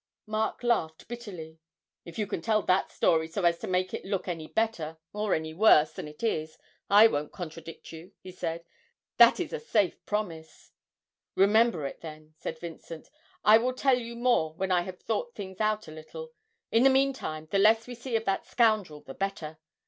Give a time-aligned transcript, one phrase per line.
[0.25, 1.59] Mark laughed bitterly.
[2.05, 5.35] 'If you can tell that story so as to make it look any better, or
[5.35, 6.57] any worse, than it is,
[6.89, 8.65] I won't contradict you,' he said:
[9.17, 10.71] 'that is a safe promise!'
[11.35, 13.11] 'Remember it, then,' said Vincent.
[13.45, 16.31] 'I will tell you more when I have thought things out a little.
[16.71, 19.59] In the meantime, the less we see of that scoundrel the better.